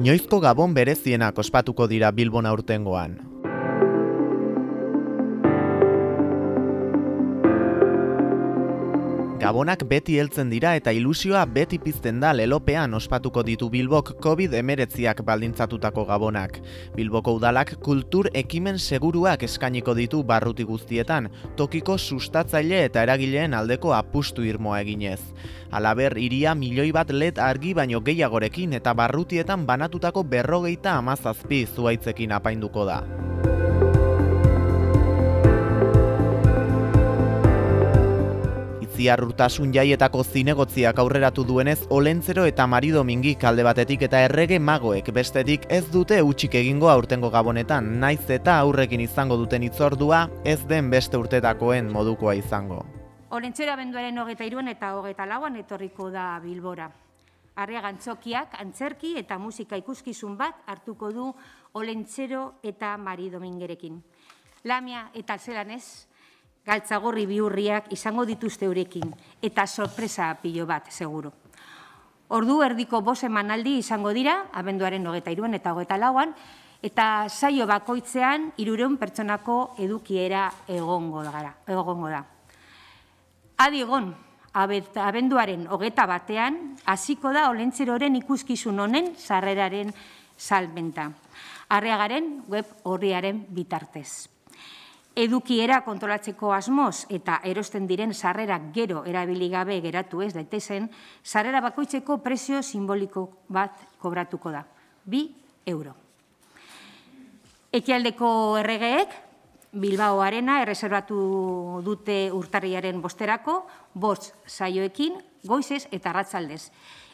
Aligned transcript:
Inoizko 0.00 0.38
gabon 0.40 0.72
berezienak 0.72 1.36
ospatuko 1.42 1.84
dira 1.84 2.08
Bilbon 2.16 2.46
aurtengoan. 2.48 3.18
Gabonak 9.40 9.86
beti 9.88 10.18
heltzen 10.20 10.50
dira 10.52 10.74
eta 10.76 10.92
ilusioa 10.92 11.46
beti 11.48 11.78
pizten 11.80 12.18
da 12.20 12.34
lelopean 12.36 12.92
ospatuko 12.98 13.40
ditu 13.40 13.70
Bilbok 13.72 14.10
COVID 14.20 14.52
emeretziak 14.58 15.22
baldintzatutako 15.24 16.04
gabonak. 16.10 16.58
Bilboko 16.92 17.32
udalak 17.38 17.72
kultur 17.80 18.28
ekimen 18.36 18.76
seguruak 18.76 19.46
eskainiko 19.48 19.94
ditu 19.96 20.20
barruti 20.28 20.68
guztietan, 20.68 21.30
tokiko 21.56 21.96
sustatzaile 21.96 22.84
eta 22.90 23.06
eragileen 23.08 23.56
aldeko 23.56 23.96
apustu 23.96 24.44
irmoa 24.44 24.82
eginez. 24.84 25.22
Alaber, 25.72 26.18
iria 26.20 26.52
milioi 26.54 26.92
bat 26.92 27.08
let 27.08 27.40
argi 27.40 27.72
baino 27.72 28.04
gehiagorekin 28.04 28.76
eta 28.76 28.92
barrutietan 28.92 29.64
banatutako 29.64 30.22
berrogeita 30.36 30.98
amazazpi 31.00 31.64
zuaitzekin 31.64 32.36
apainduko 32.36 32.84
da. 32.84 33.00
Ziarrurtasun 39.00 39.70
jaietako 39.72 40.20
zinegotziak 40.28 40.98
aurreratu 41.00 41.40
duenez, 41.48 41.86
Olentzero 41.96 42.42
eta 42.44 42.66
Mari 42.68 42.90
Domingi 42.92 43.30
kalde 43.40 43.64
batetik 43.64 44.02
eta 44.04 44.18
errege 44.26 44.58
magoek 44.60 45.06
bestetik 45.16 45.62
ez 45.72 45.86
dute 45.94 46.18
utxik 46.20 46.58
egingo 46.60 46.90
aurtengo 46.92 47.30
gabonetan, 47.32 47.88
naiz 48.02 48.26
eta 48.28 48.58
aurrekin 48.60 49.00
izango 49.00 49.38
duten 49.40 49.64
itzordua 49.64 50.26
ez 50.44 50.58
den 50.68 50.90
beste 50.92 51.16
urtetakoen 51.16 51.88
modukoa 51.94 52.34
izango. 52.36 52.82
Olentzero 53.30 53.72
abenduaren 53.72 54.20
hogeta 54.20 54.44
iruan 54.44 54.68
eta 54.68 54.92
hogeta 54.98 55.24
lauan 55.24 55.56
etorriko 55.56 56.10
da 56.12 56.34
Bilbora. 56.44 56.90
Arria 57.56 57.80
gantzokiak, 57.80 58.60
antzerki 58.60 59.14
eta 59.16 59.40
musika 59.40 59.80
ikuskizun 59.80 60.36
bat 60.36 60.60
hartuko 60.66 61.08
du 61.16 61.32
Olentzero 61.72 62.60
eta 62.62 62.98
Mari 63.00 63.32
Domingerekin. 63.32 63.96
Lamia 64.68 65.08
eta 65.16 65.38
zelanez, 65.38 66.09
galtzagorri 66.70 67.26
biurriak 67.26 67.90
izango 67.94 68.24
dituzte 68.28 68.68
eurekin, 68.68 69.10
eta 69.42 69.66
sorpresa 69.66 70.30
pilo 70.42 70.66
bat, 70.70 70.90
seguro. 70.94 71.32
Ordu 72.30 72.60
erdiko 72.62 73.00
bose 73.02 73.28
manaldi 73.28 73.80
izango 73.80 74.12
dira, 74.14 74.44
abenduaren 74.54 75.02
nogeta 75.02 75.34
iruen 75.34 75.56
eta 75.58 75.74
hogeta 75.74 75.98
lauan, 75.98 76.34
eta 76.86 77.26
saio 77.28 77.66
bakoitzean 77.66 78.52
irureun 78.62 78.96
pertsonako 79.00 79.74
edukiera 79.82 80.46
egongo 80.70 81.24
da. 81.26 81.54
Egongo 81.66 82.08
da. 82.08 82.22
Adi 83.60 83.82
egon, 83.82 84.12
abenduaren 84.54 85.66
hogeta 85.74 86.06
batean, 86.06 86.60
hasiko 86.86 87.34
da 87.34 87.48
olentzeroren 87.50 88.16
ikuskizun 88.22 88.78
honen 88.86 89.14
sarreraren 89.18 89.92
salbenta. 90.38 91.10
Arreagaren 91.70 92.36
web 92.48 92.70
horriaren 92.88 93.44
bitartez 93.50 94.39
edukiera 95.16 95.80
kontrolatzeko 95.84 96.52
asmoz 96.54 97.06
eta 97.10 97.40
erosten 97.44 97.86
diren 97.86 98.14
sarrera 98.14 98.58
gero 98.74 99.04
erabili 99.04 99.48
gabe 99.50 99.80
geratu 99.80 100.22
ez 100.22 100.32
daitezen, 100.34 100.90
sarrera 101.24 101.60
bakoitzeko 101.60 102.18
prezio 102.22 102.62
simboliko 102.62 103.28
bat 103.48 103.74
kobratuko 103.98 104.50
da. 104.50 104.64
Bi 105.04 105.26
euro. 105.66 105.94
Ekialdeko 107.72 108.58
erregeek, 108.58 109.12
Bilbao 109.70 110.18
Arena 110.20 110.56
erreserbatu 110.64 111.16
dute 111.86 112.24
urtarriaren 112.34 112.98
bosterako, 113.02 113.60
bost 113.94 114.32
saioekin, 114.46 115.20
goizez 115.46 115.84
eta 115.94 116.12
ratzaldez, 116.12 116.64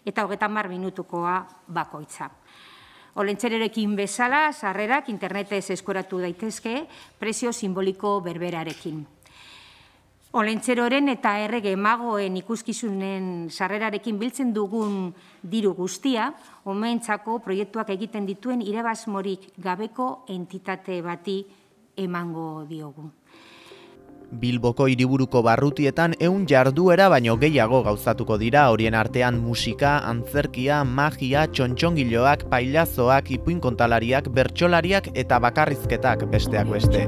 eta 0.09 0.25
hogetan 0.25 0.55
mar 0.55 0.69
minutukoa 0.73 1.43
bakoitza. 1.69 2.31
Olentzererekin 3.17 3.95
bezala, 3.97 4.51
sarrerak 4.53 5.09
internetez 5.09 5.71
eskoratu 5.73 6.19
daitezke, 6.21 6.83
prezio 7.17 7.53
simboliko 7.53 8.19
berberarekin. 8.21 8.99
Olentzeroren 10.37 11.09
eta 11.09 11.31
errege 11.41 11.73
magoen 11.81 12.37
ikuskizunen 12.37 13.49
sarrerarekin 13.49 14.19
biltzen 14.21 14.53
dugun 14.53 15.15
diru 15.41 15.73
guztia, 15.79 16.29
omentzako 16.69 17.39
proiektuak 17.41 17.95
egiten 17.95 18.29
dituen 18.29 18.61
irabazmorik 18.61 19.49
gabeko 19.65 20.27
entitate 20.29 21.01
bati 21.01 21.39
emango 21.97 22.67
diogu. 22.69 23.09
Bilboko 24.27 24.89
hiriburuko 24.91 25.39
barrutietan 25.47 26.17
ehun 26.19 26.49
jarduera 26.51 27.07
baino 27.09 27.37
gehiago 27.39 27.85
gauzatuko 27.87 28.39
dira 28.43 28.65
horien 28.73 28.97
artean 28.99 29.39
musika, 29.39 30.01
antzerkia, 30.03 30.81
magia, 30.83 31.47
txontxongiloak, 31.47 32.43
pailazoak, 32.51 33.31
ipuin 33.39 33.61
kontalariak, 33.63 34.27
bertsolariak 34.35 35.13
eta 35.15 35.39
bakarrizketak 35.39 36.27
besteak 36.35 36.75
beste. 36.75 37.07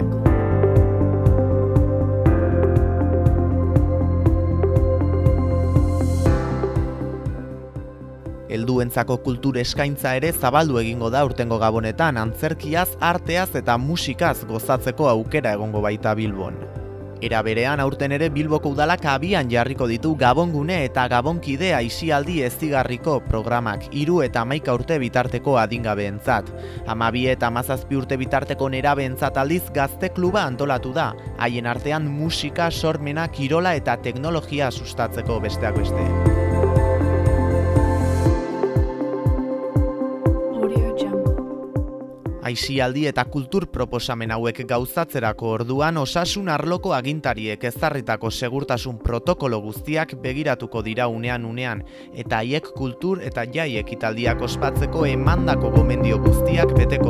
Helduentzako 8.48 9.18
kultur 9.26 9.58
eskaintza 9.58 10.14
ere 10.16 10.30
zabaldu 10.32 10.78
egingo 10.78 11.10
da 11.10 11.26
urtengo 11.26 11.58
gabonetan 11.58 12.16
antzerkiaz, 12.16 12.92
arteaz 13.00 13.50
eta 13.58 13.76
musikaz 13.76 14.44
gozatzeko 14.46 15.10
aukera 15.10 15.58
egongo 15.58 15.82
baita 15.82 16.14
Bilbon. 16.14 16.56
Era 17.20 17.40
berean 17.42 17.80
aurten 17.82 18.12
ere 18.14 18.28
Bilboko 18.30 18.70
udalak 18.70 19.02
abian 19.10 19.48
jarriko 19.50 19.88
ditu 19.90 20.12
Gabongune 20.16 20.76
eta 20.86 21.08
Gabonkidea 21.10 21.80
isialdi 21.82 22.36
eztigarriko 22.46 23.16
programak 23.26 23.88
hiru 23.90 24.20
eta 24.22 24.44
hamaika 24.46 24.76
urte 24.78 25.00
bitarteko 25.02 25.56
adingabeentzat. 25.58 26.52
Hamabi 26.86 27.26
eta 27.34 27.50
hamazazpi 27.50 27.98
urte 27.98 28.20
bitarteko 28.22 28.70
nerabeentzat 28.70 29.42
aldiz 29.42 29.64
gazte 29.74 30.12
kluba 30.14 30.44
antolatu 30.46 30.94
da, 30.94 31.10
haien 31.38 31.66
artean 31.66 32.06
musika, 32.06 32.70
sormena, 32.70 33.26
kirola 33.34 33.74
eta 33.74 33.98
teknologia 33.98 34.70
sustatzeko 34.70 35.40
besteak 35.42 35.82
beste. 35.82 36.57
Aisialdi 42.48 43.02
eta 43.10 43.26
kultur 43.28 43.66
proposamen 43.68 44.30
hauek 44.32 44.62
gauzatzerako 44.70 45.50
orduan 45.58 45.98
osasun 46.00 46.48
arloko 46.48 46.94
agintariek 46.96 47.64
ezarritako 47.68 48.30
segurtasun 48.30 48.96
protokolo 49.04 49.58
guztiak 49.66 50.14
begiratuko 50.22 50.80
dira 50.86 51.10
unean 51.12 51.44
unean 51.44 51.82
eta 52.14 52.40
haiek 52.40 52.70
kultur 52.78 53.20
eta 53.30 53.44
jai 53.52 53.68
ekitaldiak 53.82 54.40
ospatzeko 54.48 55.04
emandako 55.10 55.74
gomendio 55.76 56.22
guztiak 56.24 56.72
beteko. 56.78 57.07